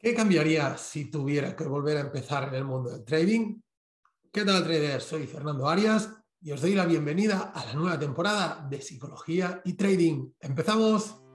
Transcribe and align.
¿Qué 0.00 0.14
cambiaría 0.14 0.78
si 0.78 1.10
tuviera 1.10 1.56
que 1.56 1.64
volver 1.64 1.96
a 1.96 2.02
empezar 2.02 2.48
en 2.48 2.54
el 2.54 2.64
mundo 2.64 2.90
del 2.90 3.04
trading? 3.04 3.60
¿Qué 4.32 4.44
tal 4.44 4.62
traders? 4.62 5.02
Soy 5.02 5.26
Fernando 5.26 5.68
Arias 5.68 6.08
y 6.40 6.52
os 6.52 6.60
doy 6.60 6.76
la 6.76 6.86
bienvenida 6.86 7.52
a 7.52 7.64
la 7.64 7.74
nueva 7.74 7.98
temporada 7.98 8.64
de 8.70 8.80
Psicología 8.80 9.60
y 9.64 9.72
Trading. 9.72 10.30
¡Empezamos! 10.38 11.27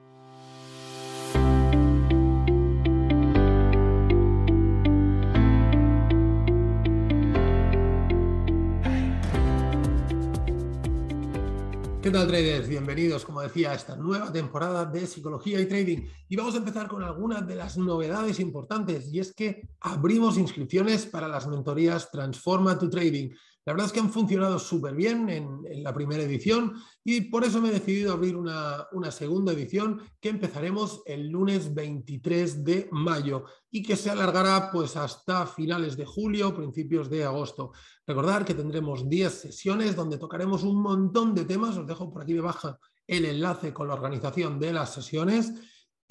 Tal 12.14 12.28
traders? 12.28 12.70
Bienvenidos, 12.70 13.26
como 13.26 13.42
decía, 13.42 13.72
a 13.72 13.74
esta 13.74 13.96
nueva 13.96 14.32
temporada 14.32 14.86
de 14.86 15.08
Psicología 15.08 15.60
y 15.60 15.66
Trading. 15.66 16.06
Y 16.30 16.36
vamos 16.36 16.54
a 16.54 16.60
empezar 16.60 16.88
con 16.88 17.02
algunas 17.02 17.48
de 17.48 17.56
las 17.56 17.76
novedades 17.76 18.40
importantes 18.40 19.12
y 19.12 19.20
es 19.20 19.34
que 19.34 19.68
abrimos 19.80 20.38
inscripciones 20.38 21.08
para 21.08 21.28
las 21.28 21.48
mentorías 21.48 22.12
Transforma 22.12 22.78
tu 22.78 22.88
Trading. 22.88 23.32
La 23.66 23.72
verdad 23.72 23.88
es 23.88 23.94
que 23.94 24.02
han 24.02 24.12
funcionado 24.12 24.60
súper 24.60 24.94
bien 24.94 25.30
en, 25.30 25.84
la 25.84 25.94
primera 25.94 26.24
edición 26.24 26.74
y 27.04 27.22
por 27.22 27.46
eso 27.46 27.62
me 27.62 27.70
he 27.70 27.74
decidido 27.74 28.12
abrir 28.12 28.36
una, 28.36 28.88
segunda 29.12 29.54
edición 29.54 30.02
que 30.20 30.30
empezaremos 30.30 31.02
el 31.06 31.30
lunes 31.30 31.74
23 31.74 32.64
de 32.64 32.90
mayo 32.92 33.46
y 33.72 33.82
que 33.82 33.96
se 33.96 34.10
alargará 34.10 34.70
pues 34.72 34.98
hasta 34.98 35.48
finales 35.48 35.96
de 35.96 36.06
julio, 36.06 36.54
principios 36.54 37.10
de 37.10 37.24
agosto. 37.24 37.72
Recordar 38.06 38.44
que 38.44 38.54
tendremos 38.54 39.08
10 39.08 39.34
sesiones 39.34 39.96
donde 39.96 40.18
tocaremos 40.18 40.64
un 40.64 40.82
montón 40.82 41.34
de 41.34 41.46
temas. 41.46 41.78
Os 41.78 41.88
dejo 41.88 42.12
por 42.12 42.24
aquí 42.24 42.34
debajo 42.34 42.78
el 43.08 43.26
enlace 43.26 43.74
con 43.74 43.88
la 43.88 43.94
organización 43.94 44.60
de 44.60 44.74
las 44.74 44.94
sesiones 44.94 45.54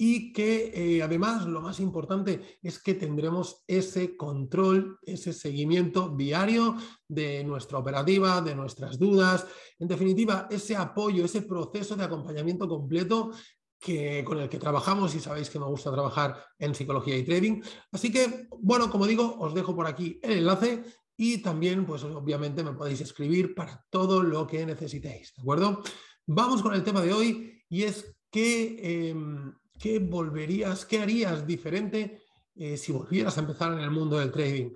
y 0.05 0.33
que 0.33 0.73
eh, 0.75 1.01
además 1.01 1.45
lo 1.45 1.61
más 1.61 1.79
importante 1.79 2.59
es 2.61 2.77
que 2.77 2.93
tendremos 2.93 3.63
ese 3.65 4.17
control, 4.17 4.99
ese 5.03 5.31
seguimiento 5.31 6.09
diario 6.09 6.75
de 7.07 7.41
nuestra 7.45 7.77
operativa, 7.77 8.41
de 8.41 8.53
nuestras 8.53 8.99
dudas, 8.99 9.47
en 9.79 9.87
definitiva, 9.87 10.49
ese 10.51 10.75
apoyo, 10.75 11.23
ese 11.23 11.43
proceso 11.43 11.95
de 11.95 12.03
acompañamiento 12.03 12.67
completo 12.67 13.31
que, 13.79 14.25
con 14.25 14.39
el 14.39 14.49
que 14.49 14.59
trabajamos 14.59 15.15
y 15.15 15.21
sabéis 15.21 15.49
que 15.49 15.57
me 15.57 15.67
gusta 15.67 15.89
trabajar 15.89 16.35
en 16.59 16.75
psicología 16.75 17.17
y 17.17 17.23
trading. 17.23 17.61
Así 17.89 18.11
que, 18.11 18.49
bueno, 18.59 18.91
como 18.91 19.07
digo, 19.07 19.37
os 19.39 19.53
dejo 19.53 19.73
por 19.73 19.87
aquí 19.87 20.19
el 20.21 20.39
enlace 20.39 20.83
y 21.15 21.37
también, 21.37 21.85
pues 21.85 22.03
obviamente 22.03 22.61
me 22.61 22.73
podéis 22.73 22.99
escribir 22.99 23.55
para 23.55 23.85
todo 23.89 24.21
lo 24.21 24.45
que 24.47 24.65
necesitéis, 24.65 25.33
¿de 25.33 25.41
acuerdo? 25.43 25.81
Vamos 26.25 26.61
con 26.61 26.73
el 26.73 26.83
tema 26.83 27.01
de 27.01 27.13
hoy 27.13 27.63
y 27.69 27.83
es 27.83 28.13
que... 28.29 29.07
Em, 29.11 29.53
¿qué 29.79 29.99
volverías, 29.99 30.85
qué 30.85 30.99
harías 30.99 31.45
diferente 31.45 32.21
eh, 32.55 32.77
si 32.77 32.91
volvieras 32.91 33.37
a 33.37 33.41
empezar 33.41 33.73
en 33.73 33.79
el 33.79 33.91
mundo 33.91 34.19
del 34.19 34.31
trading? 34.31 34.71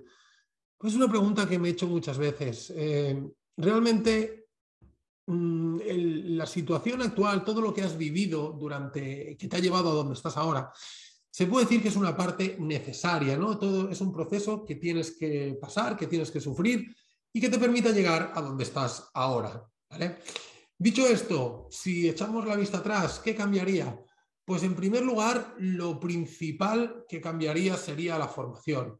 Pues 0.76 0.94
una 0.94 1.08
pregunta 1.08 1.48
que 1.48 1.58
me 1.58 1.68
he 1.68 1.72
hecho 1.72 1.86
muchas 1.86 2.18
veces. 2.18 2.72
Eh, 2.76 3.20
realmente, 3.56 4.48
mm, 5.26 5.78
la 6.36 6.46
situación 6.46 7.02
actual, 7.02 7.44
todo 7.44 7.60
lo 7.60 7.74
que 7.74 7.82
has 7.82 7.96
vivido 7.96 8.52
durante, 8.52 9.36
que 9.36 9.48
te 9.48 9.56
ha 9.56 9.60
llevado 9.60 9.90
a 9.90 9.94
donde 9.94 10.14
estás 10.14 10.36
ahora, 10.36 10.72
se 11.30 11.46
puede 11.46 11.66
decir 11.66 11.82
que 11.82 11.88
es 11.88 11.96
una 11.96 12.16
parte 12.16 12.56
necesaria, 12.58 13.36
¿no? 13.36 13.58
Todo 13.58 13.90
es 13.90 14.00
un 14.00 14.12
proceso 14.12 14.64
que 14.64 14.76
tienes 14.76 15.16
que 15.16 15.56
pasar, 15.60 15.96
que 15.96 16.06
tienes 16.06 16.30
que 16.30 16.40
sufrir 16.40 16.94
y 17.32 17.40
que 17.40 17.48
te 17.48 17.58
permita 17.58 17.90
llegar 17.90 18.32
a 18.34 18.40
donde 18.40 18.64
estás 18.64 19.10
ahora, 19.14 19.64
Dicho 20.80 21.06
esto, 21.06 21.66
si 21.70 22.08
echamos 22.08 22.46
la 22.46 22.54
vista 22.54 22.78
atrás, 22.78 23.20
¿qué 23.24 23.34
cambiaría? 23.34 23.98
Pues 24.48 24.62
en 24.62 24.74
primer 24.74 25.04
lugar, 25.04 25.56
lo 25.58 26.00
principal 26.00 27.04
que 27.06 27.20
cambiaría 27.20 27.76
sería 27.76 28.16
la 28.16 28.28
formación. 28.28 28.98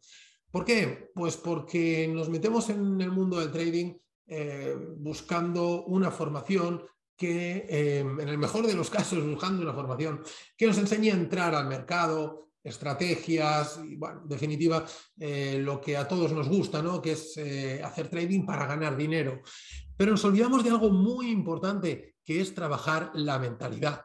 ¿Por 0.50 0.62
qué? 0.62 1.10
Pues 1.14 1.38
porque 1.38 2.06
nos 2.06 2.28
metemos 2.28 2.68
en 2.68 3.00
el 3.00 3.10
mundo 3.10 3.40
del 3.40 3.50
trading 3.50 3.94
eh, 4.26 4.76
buscando 4.98 5.86
una 5.86 6.10
formación 6.10 6.84
que, 7.16 7.64
eh, 7.66 8.00
en 8.00 8.28
el 8.28 8.36
mejor 8.36 8.66
de 8.66 8.74
los 8.74 8.90
casos, 8.90 9.24
buscando 9.24 9.62
una 9.62 9.72
formación 9.72 10.22
que 10.54 10.66
nos 10.66 10.76
enseñe 10.76 11.08
a 11.08 11.14
entrar 11.14 11.54
al 11.54 11.66
mercado, 11.66 12.50
estrategias 12.62 13.80
y, 13.82 13.96
bueno, 13.96 14.20
en 14.24 14.28
definitiva, 14.28 14.84
eh, 15.18 15.58
lo 15.64 15.80
que 15.80 15.96
a 15.96 16.06
todos 16.06 16.30
nos 16.30 16.46
gusta, 16.46 16.82
¿no? 16.82 17.00
que 17.00 17.12
es 17.12 17.40
hacer 17.82 18.10
trading 18.10 18.44
para 18.44 18.66
ganar 18.66 18.98
dinero. 18.98 19.40
Pero 19.96 20.10
nos 20.10 20.24
olvidamos 20.26 20.62
de 20.62 20.68
algo 20.68 20.90
muy 20.90 21.30
importante, 21.30 22.16
que 22.22 22.42
es 22.42 22.54
trabajar 22.54 23.12
la 23.14 23.38
mentalidad. 23.38 24.02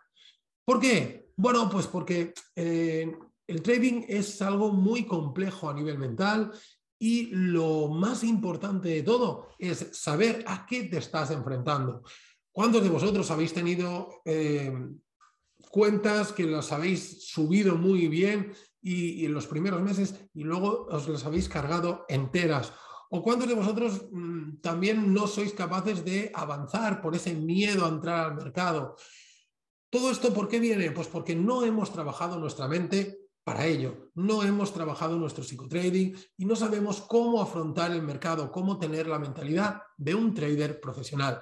¿Por 0.63 0.79
qué? 0.79 1.22
Bueno, 1.35 1.69
pues 1.69 1.88
porque 1.88 2.33
eh, 2.55 3.11
el 3.47 3.61
trading 3.61 4.03
es 4.07 4.41
algo 4.41 4.71
muy 4.71 5.05
complejo 5.05 5.69
a 5.69 5.73
nivel 5.73 5.97
mental 5.97 6.51
y 6.99 7.27
lo 7.31 7.89
más 7.89 8.23
importante 8.23 8.89
de 8.89 9.03
todo 9.03 9.49
es 9.57 9.89
saber 9.91 10.44
a 10.47 10.66
qué 10.66 10.83
te 10.83 10.97
estás 10.97 11.31
enfrentando. 11.31 12.03
¿Cuántos 12.51 12.83
de 12.83 12.89
vosotros 12.89 13.29
habéis 13.31 13.53
tenido 13.53 14.21
eh, 14.25 14.71
cuentas 15.69 16.31
que 16.31 16.45
las 16.45 16.71
habéis 16.71 17.27
subido 17.27 17.75
muy 17.75 18.07
bien 18.07 18.53
y, 18.79 19.25
en 19.25 19.33
los 19.33 19.47
primeros 19.47 19.81
meses 19.81 20.15
y 20.33 20.44
luego 20.44 20.88
os 20.89 21.09
las 21.09 21.25
habéis 21.25 21.50
cargado 21.50 22.05
enteras? 22.07 22.71
¿O 23.09 23.21
cuántos 23.21 23.47
de 23.47 23.55
vosotros 23.55 24.05
mm, 24.11 24.61
también 24.61 25.13
no 25.13 25.27
sois 25.27 25.53
capaces 25.53 26.05
de 26.05 26.31
avanzar 26.33 27.01
por 27.01 27.15
ese 27.15 27.33
miedo 27.33 27.85
a 27.85 27.89
entrar 27.89 28.31
al 28.31 28.35
mercado? 28.35 28.95
¿Todo 29.93 30.09
esto 30.09 30.33
por 30.33 30.47
qué 30.47 30.59
viene? 30.59 30.89
Pues 30.89 31.07
porque 31.07 31.35
no 31.35 31.63
hemos 31.63 31.93
trabajado 31.93 32.39
nuestra 32.39 32.67
mente 32.67 33.15
para 33.43 33.67
ello. 33.67 34.09
No 34.15 34.41
hemos 34.41 34.73
trabajado 34.73 35.19
nuestro 35.19 35.43
psicotrading 35.43 36.17
y 36.35 36.45
no 36.45 36.55
sabemos 36.55 37.01
cómo 37.01 37.39
afrontar 37.39 37.91
el 37.91 38.01
mercado, 38.01 38.51
cómo 38.51 38.79
tener 38.79 39.05
la 39.05 39.19
mentalidad 39.19 39.83
de 39.95 40.15
un 40.15 40.33
trader 40.33 40.79
profesional. 40.79 41.41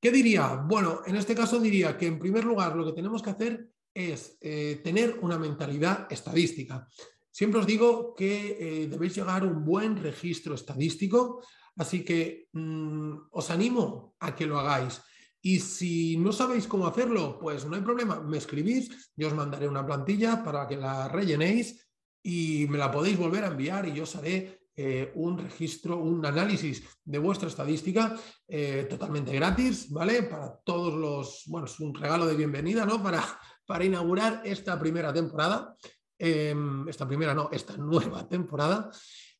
¿Qué 0.00 0.10
diría? 0.10 0.56
Bueno, 0.68 1.02
en 1.06 1.14
este 1.14 1.36
caso 1.36 1.60
diría 1.60 1.96
que 1.96 2.08
en 2.08 2.18
primer 2.18 2.42
lugar 2.42 2.74
lo 2.74 2.84
que 2.84 2.94
tenemos 2.94 3.22
que 3.22 3.30
hacer 3.30 3.68
es 3.94 4.36
eh, 4.40 4.80
tener 4.82 5.16
una 5.22 5.38
mentalidad 5.38 6.08
estadística. 6.10 6.84
Siempre 7.30 7.60
os 7.60 7.66
digo 7.66 8.12
que 8.12 8.56
eh, 8.58 8.88
debéis 8.88 9.14
llegar 9.14 9.42
a 9.42 9.46
un 9.46 9.64
buen 9.64 9.96
registro 10.02 10.56
estadístico, 10.56 11.44
así 11.76 12.04
que 12.04 12.48
mm, 12.54 13.28
os 13.30 13.50
animo 13.50 14.16
a 14.18 14.34
que 14.34 14.46
lo 14.46 14.58
hagáis. 14.58 15.00
Y 15.40 15.60
si 15.60 16.16
no 16.16 16.32
sabéis 16.32 16.66
cómo 16.66 16.86
hacerlo, 16.86 17.38
pues 17.38 17.64
no 17.64 17.76
hay 17.76 17.82
problema, 17.82 18.20
me 18.20 18.38
escribís, 18.38 19.12
yo 19.16 19.28
os 19.28 19.34
mandaré 19.34 19.68
una 19.68 19.86
plantilla 19.86 20.42
para 20.42 20.66
que 20.66 20.76
la 20.76 21.08
rellenéis 21.08 21.86
y 22.22 22.66
me 22.68 22.78
la 22.78 22.90
podéis 22.90 23.16
volver 23.16 23.44
a 23.44 23.48
enviar 23.48 23.86
y 23.86 23.92
yo 23.92 24.02
os 24.02 24.16
haré 24.16 24.58
eh, 24.80 25.10
un 25.16 25.38
registro, 25.38 25.98
un 25.98 26.24
análisis 26.24 26.84
de 27.04 27.18
vuestra 27.18 27.48
estadística 27.48 28.16
eh, 28.46 28.86
totalmente 28.88 29.32
gratis, 29.32 29.90
¿vale? 29.90 30.22
Para 30.24 30.56
todos 30.64 30.94
los, 30.94 31.42
bueno, 31.46 31.66
es 31.66 31.80
un 31.80 31.94
regalo 31.94 32.26
de 32.26 32.36
bienvenida, 32.36 32.84
¿no? 32.86 33.02
Para, 33.02 33.24
para 33.66 33.84
inaugurar 33.84 34.42
esta 34.44 34.78
primera 34.78 35.12
temporada, 35.12 35.74
em, 36.16 36.88
esta 36.88 37.08
primera, 37.08 37.34
no, 37.34 37.48
esta 37.52 37.76
nueva 37.76 38.28
temporada. 38.28 38.90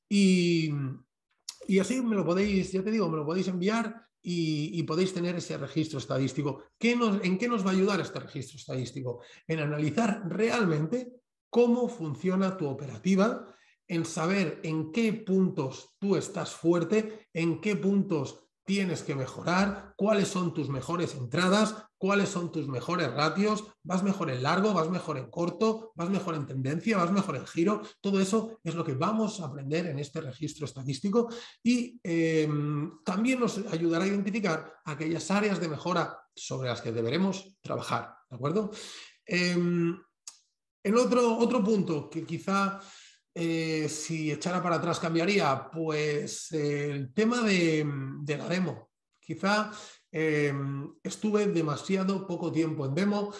Y, 0.08 0.72
y 1.68 1.78
así 1.80 2.00
me 2.00 2.16
lo 2.16 2.24
podéis, 2.24 2.72
ya 2.72 2.82
te 2.82 2.90
digo, 2.90 3.10
me 3.10 3.18
lo 3.18 3.26
podéis 3.26 3.46
enviar 3.48 4.08
y, 4.22 4.82
podéis 4.84 5.12
tener 5.12 5.36
ese 5.36 5.58
registro 5.58 5.98
estadístico. 5.98 6.64
¿En 6.80 7.36
qué 7.36 7.46
nos 7.46 7.64
va 7.64 7.70
a 7.70 7.74
ayudar 7.74 8.00
este 8.00 8.18
registro 8.18 8.56
estadístico? 8.56 9.20
En 9.46 9.60
analizar 9.60 10.22
realmente 10.26 11.12
cómo 11.50 11.90
funciona 11.90 12.56
tu 12.56 12.66
operativa, 12.66 13.54
en 13.86 14.06
saber 14.06 14.60
en 14.64 14.92
qué 14.92 15.12
puntos 15.12 15.94
tú 15.98 16.16
estás 16.16 16.52
fuerte, 16.52 17.28
en 17.34 17.60
qué 17.60 17.76
puntos 17.76 18.47
tienes 18.68 19.02
que 19.02 19.14
mejorar, 19.14 19.94
cuáles 19.96 20.28
son 20.28 20.52
tus 20.52 20.68
mejores 20.68 21.14
entradas, 21.14 21.74
cuáles 21.96 22.28
son 22.28 22.52
tus 22.52 22.68
mejores 22.68 23.10
ratios, 23.10 23.64
vas 23.82 24.02
mejor 24.02 24.30
en 24.30 24.42
largo, 24.42 24.74
vas 24.74 24.90
mejor 24.90 25.16
en 25.16 25.30
corto, 25.30 25.92
vas 25.94 26.10
mejor 26.10 26.34
en 26.34 26.44
tendencia, 26.44 26.98
vas 26.98 27.10
mejor 27.10 27.36
en 27.36 27.46
giro. 27.46 27.80
Todo 28.02 28.20
eso 28.20 28.60
es 28.62 28.74
lo 28.74 28.84
que 28.84 28.92
vamos 28.92 29.40
a 29.40 29.46
aprender 29.46 29.86
en 29.86 29.98
este 29.98 30.20
registro 30.20 30.66
estadístico 30.66 31.30
y 31.62 31.98
em, 32.02 33.02
también 33.06 33.40
nos 33.40 33.56
ayudará 33.72 34.04
a 34.04 34.08
identificar 34.08 34.70
aquellas 34.84 35.30
áreas 35.30 35.58
de 35.60 35.68
mejora 35.68 36.18
sobre 36.34 36.68
las 36.68 36.82
que 36.82 36.92
deberemos 36.92 37.56
trabajar. 37.62 38.16
¿De 38.28 38.36
acuerdo? 38.36 38.70
Em, 39.24 39.98
en 40.84 40.94
otro, 40.94 41.38
otro 41.38 41.64
punto 41.64 42.10
que 42.10 42.26
quizá 42.26 42.80
eh, 43.40 43.88
si 43.88 44.32
echara 44.32 44.60
para 44.60 44.76
atrás 44.76 44.98
cambiaría? 44.98 45.70
Pues 45.70 46.50
el 46.50 47.14
tema 47.14 47.42
de, 47.42 47.86
la 48.26 48.48
demo. 48.48 48.90
Quizá 49.20 49.70
eh, 50.10 50.52
estuve 51.04 51.46
demasiado 51.46 52.26
poco 52.26 52.50
tiempo 52.50 52.84
en 52.84 52.96
demo, 52.96 53.32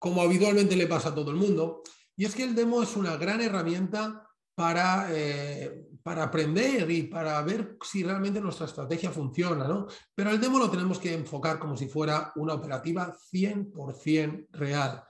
como 0.00 0.20
habitualmente 0.20 0.74
le 0.74 0.88
pasa 0.88 1.10
a 1.10 1.14
todo 1.14 1.30
el 1.30 1.36
mundo. 1.36 1.84
Y 2.16 2.24
es 2.24 2.34
que 2.34 2.42
el 2.42 2.56
demo 2.56 2.82
es 2.82 2.96
una 2.96 3.16
gran 3.16 3.40
herramienta 3.40 4.28
para, 4.56 5.10
eh, 5.12 5.86
para 6.02 6.24
aprender 6.24 6.90
y 6.90 7.04
para 7.04 7.40
ver 7.42 7.78
si 7.84 8.02
realmente 8.02 8.40
nuestra 8.40 8.66
estrategia 8.66 9.12
funciona, 9.12 9.68
¿no? 9.68 9.86
Pero 10.12 10.30
el 10.30 10.40
demo 10.40 10.58
lo 10.58 10.68
tenemos 10.68 10.98
que 10.98 11.14
enfocar 11.14 11.60
como 11.60 11.76
si 11.76 11.86
fuera 11.86 12.32
una 12.34 12.54
operativa 12.54 13.16
100% 13.32 14.48
real. 14.50 15.04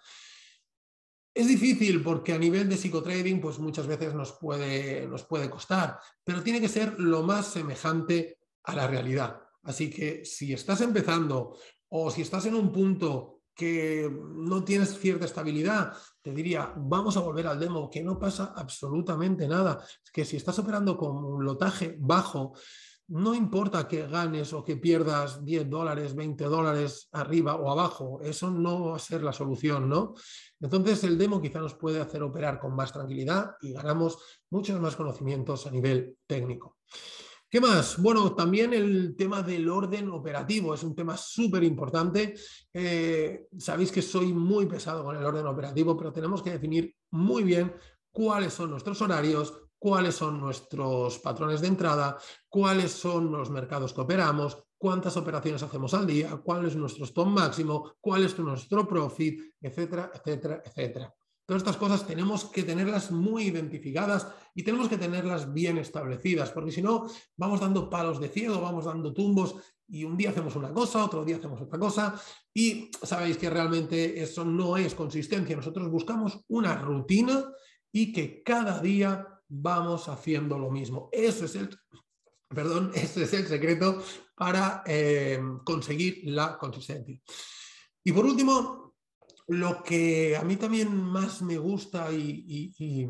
Es 1.37 1.49
difícil 1.49 2.03
porque 2.03 2.33
a 2.33 2.39
nivel 2.39 2.67
de 2.67 2.79
psicotrading, 2.79 3.43
pues 3.43 3.59
muchas 3.59 3.87
veces 3.87 4.15
nos 4.15 4.33
puede, 4.33 5.07
nos 5.07 5.25
puede 5.25 5.51
costar, 5.51 5.99
pero 6.25 6.43
tiene 6.43 6.63
que 6.63 6.69
ser 6.69 6.99
lo 6.99 7.23
más 7.25 7.49
semejante 7.49 8.39
a 8.65 8.75
la 8.75 8.87
realidad. 8.87 9.43
Así 9.63 9.91
que 9.91 10.25
si 10.25 10.55
estás 10.55 10.81
empezando 10.81 11.59
o 11.91 12.11
si 12.11 12.23
estás 12.23 12.47
en 12.47 12.55
un 12.55 12.73
punto 12.73 13.43
que 13.55 14.11
no 14.11 14.65
tienes 14.65 14.99
cierta 14.99 15.27
estabilidad, 15.27 15.93
te 16.23 16.33
diría, 16.33 16.73
vamos 16.75 17.19
a 17.19 17.21
volver 17.21 17.49
al 17.49 17.61
demo, 17.61 17.91
que 17.91 18.03
no 18.03 18.19
pasa 18.19 18.55
absolutamente 18.57 19.47
nada. 19.47 19.85
Que 20.11 20.25
si 20.25 20.39
estás 20.39 20.59
operando 20.59 20.97
con 20.97 21.23
un 21.23 21.45
lotaje 21.45 21.97
bajo, 21.99 22.55
no 23.09 23.35
importa 23.35 23.87
que 23.87 24.07
ganes 24.07 24.53
o 24.53 24.65
que 24.65 24.77
pierdas 24.77 25.45
10 25.45 25.71
dólares, 25.71 26.15
20 26.15 26.45
dólares 26.45 27.09
arriba 27.13 27.55
o 27.55 27.71
abajo, 27.71 28.21
eso 28.23 28.51
no 28.51 28.87
va 28.87 28.97
a 28.97 29.01
ser 29.01 29.23
la 29.23 29.33
solución, 29.33 29.89
¿no? 29.89 30.15
Entonces 30.61 31.05
el 31.05 31.17
demo 31.17 31.41
quizá 31.41 31.61
nos 31.61 31.75
puede 31.75 32.01
hacer 32.01 32.23
operar 32.23 32.59
con 32.59 32.75
más 32.75 32.93
tranquilidad 32.93 33.53
y 33.61 33.73
ganamos 33.73 34.19
muchos 34.51 34.81
más 34.81 34.97
conocimientos 34.97 35.67
a 35.67 35.71
nivel 35.71 36.17
técnico. 36.27 36.79
¿Qué 37.49 37.61
más? 37.61 38.03
Bueno, 38.03 38.35
también 38.35 38.75
el 38.75 39.15
tema 39.17 39.41
del 39.41 39.69
orden 39.69 40.11
operativo 40.11 40.75
es 40.75 40.83
un 40.83 40.97
tema 40.97 41.17
súper 41.17 41.63
importante. 41.63 42.35
Eh, 42.75 43.47
sabéis 43.57 43.93
que 43.93 44.03
soy 44.03 44.33
muy 44.33 44.67
pesado 44.67 45.05
con 45.05 45.17
el 45.17 45.25
orden 45.25 45.47
operativo, 45.47 45.97
pero 45.97 46.13
tenemos 46.13 46.43
que 46.43 46.51
definir 46.51 46.93
muy 47.13 47.45
bien 47.45 47.73
cuáles 48.11 48.53
son 48.53 48.71
nuestros 48.71 49.01
horarios, 49.01 49.66
cuáles 49.79 50.15
son 50.15 50.41
nuestros 50.41 51.19
patrones 51.19 51.61
de 51.61 51.69
entrada, 51.69 52.19
cuáles 52.49 52.93
son 52.93 53.31
los 53.33 53.51
mercados 53.51 53.93
que 53.93 54.01
operamos, 54.01 54.65
cuántas 54.79 55.17
operaciones 55.17 55.63
hacemos 55.63 55.95
al 55.95 56.07
día, 56.07 56.37
cuál 56.45 56.67
es 56.67 56.77
nuestro 56.77 57.05
stop 57.05 57.29
máximo, 57.29 57.95
cuál 58.01 58.25
es 58.25 58.39
nuestro 58.39 58.87
profit, 58.87 59.41
etcétera, 59.61 60.11
etcétera, 60.15 60.63
etcétera. 60.65 61.15
Todas 61.47 61.63
estas 61.63 61.77
cosas 61.77 62.05
tenemos 62.05 62.47
que 62.47 62.65
tenerlas 62.65 63.13
muy 63.13 63.45
identificadas 63.45 64.27
y 64.53 64.65
tenemos 64.65 64.89
que 64.89 64.99
tenerlas 64.99 65.53
bien 65.53 65.79
establecidas, 65.79 66.51
porque 66.51 66.73
si 66.73 66.83
no, 66.83 67.07
vamos 67.37 67.61
dando 67.61 67.89
palos 67.89 68.21
de 68.21 68.29
cielo, 68.29 68.61
vamos 68.61 68.87
dando 68.87 69.13
tumbos 69.13 69.55
y 69.89 70.03
un 70.03 70.17
día 70.17 70.31
hacemos 70.31 70.57
una 70.57 70.73
cosa, 70.73 71.05
otro 71.05 71.25
día 71.25 71.37
hacemos 71.37 71.61
otra 71.61 71.79
cosa 71.79 72.21
y 72.53 72.91
sabéis 73.01 73.39
que 73.39 73.49
realmente 73.49 74.21
eso 74.21 74.45
no 74.45 74.77
es 74.77 74.97
consistencia. 74.97 75.55
Nosotros 75.55 75.89
buscamos 75.89 76.41
una 76.49 76.75
rutina 76.79 77.45
y 77.93 78.13
que 78.13 78.43
cada 78.43 78.81
día 78.81 79.36
vamos 79.49 80.09
haciendo 80.09 80.59
lo 80.59 80.71
mismo. 80.71 81.09
Eso 81.13 81.45
es 81.45 81.55
el, 81.57 81.71
perdón, 82.49 82.93
ese 82.95 83.25
es 83.25 83.33
el 83.33 83.47
secreto 83.47 84.03
para 84.35 84.83
eh, 84.87 85.41
conseguir 85.65 86.23
la 86.25 86.59
consistencia. 86.59 87.21
Y 88.05 88.13
por 88.13 88.25
último, 88.25 88.95
lo 89.49 89.83
que 89.83 90.37
a 90.37 90.43
mí 90.43 90.57
también 90.57 90.95
más 90.95 91.43
me 91.43 91.59
gusta 91.59 92.11
y, 92.13 93.09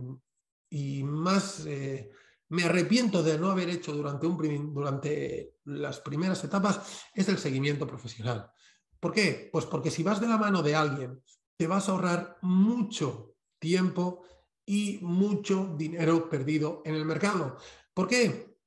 más 1.04 1.64
eh, 1.66 2.10
me 2.48 2.64
arrepiento 2.64 3.22
de 3.22 3.38
no 3.38 3.50
haber 3.50 3.70
hecho 3.70 3.92
durante, 3.92 4.26
un, 4.26 4.74
durante 4.74 5.54
las 5.64 6.00
primeras 6.00 6.42
etapas 6.44 7.06
es 7.14 7.28
el 7.28 7.38
seguimiento 7.38 7.86
profesional. 7.86 8.50
¿Por 9.00 9.12
qué? 9.12 9.48
Pues 9.52 9.66
porque 9.66 9.90
si 9.90 10.02
vas 10.02 10.20
de 10.20 10.28
la 10.28 10.36
mano 10.36 10.62
de 10.62 10.74
alguien, 10.74 11.22
te 11.56 11.66
vas 11.66 11.88
a 11.88 11.92
ahorrar 11.92 12.38
mucho 12.42 13.34
tiempo 13.58 14.22
y 14.66 14.98
mucho 15.02 15.74
dinero 15.78 16.28
perdido 16.28 16.82
en 16.84 16.96
el 16.96 17.04
mercado. 17.04 17.56
¿Por 17.94 18.08
qué? 18.08 18.58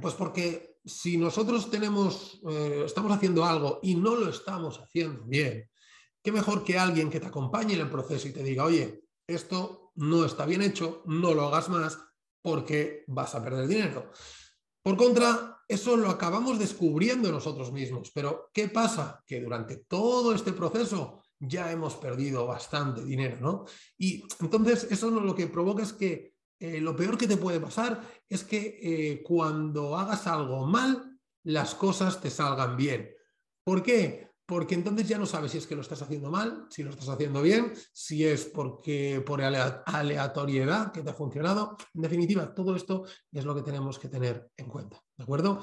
Pues 0.00 0.14
porque 0.14 0.80
si 0.84 1.16
nosotros 1.16 1.70
tenemos, 1.70 2.40
eh, 2.50 2.82
estamos 2.84 3.12
haciendo 3.12 3.44
algo 3.44 3.78
y 3.82 3.94
no 3.94 4.16
lo 4.16 4.28
estamos 4.28 4.78
haciendo 4.80 5.22
bien, 5.24 5.70
qué 6.22 6.32
mejor 6.32 6.64
que 6.64 6.78
alguien 6.78 7.08
que 7.08 7.20
te 7.20 7.26
acompañe 7.26 7.74
en 7.74 7.80
el 7.80 7.90
proceso 7.90 8.28
y 8.28 8.32
te 8.32 8.42
diga, 8.42 8.64
oye, 8.64 9.04
esto 9.26 9.92
no 9.94 10.24
está 10.24 10.44
bien 10.44 10.62
hecho, 10.62 11.02
no 11.06 11.32
lo 11.32 11.46
hagas 11.46 11.68
más 11.68 11.98
porque 12.42 13.04
vas 13.06 13.34
a 13.34 13.42
perder 13.42 13.66
dinero. 13.66 14.10
Por 14.82 14.96
contra, 14.98 15.62
eso 15.66 15.96
lo 15.96 16.10
acabamos 16.10 16.58
descubriendo 16.58 17.32
nosotros 17.32 17.72
mismos, 17.72 18.10
pero 18.12 18.50
¿qué 18.52 18.68
pasa? 18.68 19.22
Que 19.26 19.40
durante 19.40 19.78
todo 19.78 20.34
este 20.34 20.52
proceso 20.52 21.23
ya 21.48 21.70
hemos 21.70 21.96
perdido 21.96 22.46
bastante 22.46 23.04
dinero, 23.04 23.38
¿no? 23.40 23.64
Y 23.98 24.24
entonces 24.40 24.88
eso 24.90 25.10
lo 25.10 25.34
que 25.34 25.46
provoca 25.46 25.82
es 25.82 25.92
que 25.92 26.34
eh, 26.58 26.80
lo 26.80 26.94
peor 26.96 27.18
que 27.18 27.28
te 27.28 27.36
puede 27.36 27.60
pasar 27.60 28.00
es 28.28 28.44
que 28.44 28.78
eh, 28.82 29.22
cuando 29.22 29.96
hagas 29.96 30.26
algo 30.26 30.66
mal, 30.66 31.18
las 31.44 31.74
cosas 31.74 32.20
te 32.20 32.30
salgan 32.30 32.76
bien. 32.76 33.10
¿Por 33.64 33.82
qué? 33.82 34.24
porque 34.46 34.74
entonces 34.74 35.08
ya 35.08 35.18
no 35.18 35.26
sabes 35.26 35.52
si 35.52 35.58
es 35.58 35.66
que 35.66 35.74
lo 35.74 35.80
estás 35.80 36.02
haciendo 36.02 36.30
mal, 36.30 36.66
si 36.68 36.82
lo 36.82 36.90
estás 36.90 37.08
haciendo 37.08 37.40
bien, 37.40 37.72
si 37.92 38.24
es 38.26 38.44
porque 38.44 39.22
por 39.24 39.40
aleatoriedad 39.42 40.92
que 40.92 41.02
te 41.02 41.10
ha 41.10 41.14
funcionado. 41.14 41.76
En 41.94 42.02
definitiva, 42.02 42.54
todo 42.54 42.76
esto 42.76 43.04
es 43.32 43.44
lo 43.44 43.54
que 43.54 43.62
tenemos 43.62 43.98
que 43.98 44.08
tener 44.08 44.50
en 44.56 44.68
cuenta. 44.68 45.02
¿De 45.16 45.24
acuerdo? 45.24 45.60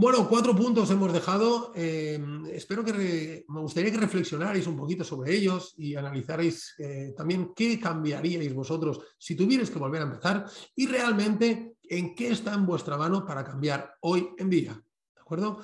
Bueno, 0.00 0.28
cuatro 0.28 0.54
puntos 0.54 0.88
hemos 0.92 1.12
dejado. 1.12 1.72
Eh, 1.74 2.20
espero 2.52 2.84
que 2.84 3.44
me 3.48 3.60
gustaría 3.60 3.90
que 3.90 3.98
reflexionarais 3.98 4.64
un 4.68 4.76
poquito 4.76 5.02
sobre 5.02 5.34
ellos 5.34 5.74
y 5.76 5.96
analizarais 5.96 6.76
eh, 6.78 7.12
también 7.16 7.50
qué 7.52 7.80
cambiaríais 7.80 8.54
vosotros 8.54 9.00
si 9.18 9.34
tuvierais 9.34 9.70
que 9.70 9.78
volver 9.80 10.02
a 10.02 10.04
empezar 10.04 10.44
y 10.76 10.86
realmente 10.86 11.78
en 11.82 12.14
qué 12.14 12.28
está 12.28 12.54
en 12.54 12.64
vuestra 12.64 12.96
mano 12.96 13.26
para 13.26 13.42
cambiar 13.42 13.96
hoy 14.02 14.28
en 14.38 14.48
día. 14.48 14.80
¿De 15.16 15.20
acuerdo? 15.20 15.62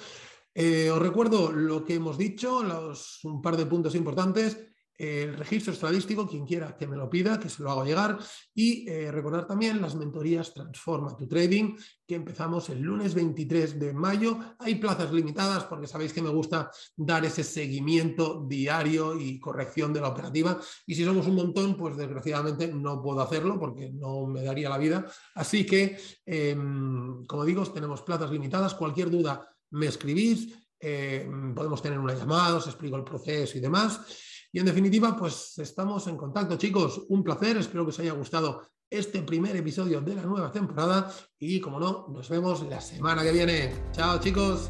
Eh, 0.52 0.90
os 0.90 0.98
recuerdo 0.98 1.52
lo 1.52 1.84
que 1.84 1.94
hemos 1.94 2.18
dicho, 2.18 2.60
un 3.22 3.40
par 3.40 3.56
de 3.56 3.66
puntos 3.66 3.94
importantes. 3.94 4.58
El 4.96 5.34
registro 5.36 5.72
estadístico, 5.72 6.28
quien 6.28 6.46
quiera 6.46 6.76
que 6.76 6.86
me 6.86 6.96
lo 6.96 7.10
pida, 7.10 7.40
que 7.40 7.48
se 7.48 7.62
lo 7.62 7.70
hago 7.70 7.84
llegar. 7.84 8.16
Y 8.54 8.88
eh, 8.88 9.10
recordar 9.10 9.46
también 9.46 9.80
las 9.80 9.96
mentorías 9.96 10.54
Transforma 10.54 11.16
tu 11.16 11.26
Trading, 11.26 11.76
que 12.06 12.14
empezamos 12.14 12.68
el 12.68 12.80
lunes 12.80 13.14
23 13.14 13.80
de 13.80 13.92
mayo. 13.92 14.38
Hay 14.58 14.76
plazas 14.76 15.12
limitadas 15.12 15.64
porque 15.64 15.88
sabéis 15.88 16.12
que 16.12 16.22
me 16.22 16.28
gusta 16.28 16.70
dar 16.96 17.24
ese 17.24 17.42
seguimiento 17.42 18.44
diario 18.46 19.18
y 19.18 19.40
corrección 19.40 19.92
de 19.92 20.00
la 20.00 20.08
operativa. 20.08 20.60
Y 20.86 20.94
si 20.94 21.04
somos 21.04 21.26
un 21.26 21.34
montón, 21.34 21.76
pues 21.76 21.96
desgraciadamente 21.96 22.68
no 22.68 23.02
puedo 23.02 23.20
hacerlo 23.20 23.58
porque 23.58 23.90
no 23.90 24.26
me 24.26 24.42
daría 24.42 24.68
la 24.68 24.78
vida. 24.78 25.06
Así 25.34 25.66
que, 25.66 25.96
em, 26.24 27.24
como 27.26 27.44
digo, 27.44 27.64
tenemos 27.66 28.02
plazas 28.02 28.30
limitadas. 28.30 28.74
Cualquier 28.74 29.10
duda 29.10 29.48
me 29.70 29.86
escribís, 29.86 30.54
eh, 30.78 31.28
podemos 31.54 31.82
tener 31.82 31.98
una 31.98 32.14
llamada, 32.14 32.56
os 32.56 32.66
explico 32.66 32.96
el 32.96 33.04
proceso 33.04 33.58
y 33.58 33.60
demás. 33.60 34.00
Y 34.54 34.60
en 34.60 34.66
definitiva, 34.66 35.16
pues 35.16 35.58
estamos 35.58 36.06
en 36.06 36.16
contacto, 36.16 36.56
chicos. 36.56 37.02
Un 37.08 37.24
placer, 37.24 37.56
espero 37.56 37.84
que 37.84 37.90
os 37.90 37.98
haya 37.98 38.12
gustado 38.12 38.62
este 38.88 39.20
primer 39.22 39.56
episodio 39.56 40.00
de 40.00 40.14
la 40.14 40.22
nueva 40.22 40.52
temporada 40.52 41.12
y, 41.40 41.60
como 41.60 41.80
no, 41.80 42.06
nos 42.08 42.28
vemos 42.28 42.62
la 42.68 42.80
semana 42.80 43.24
que 43.24 43.32
viene. 43.32 43.74
Chao, 43.90 44.20
chicos. 44.20 44.68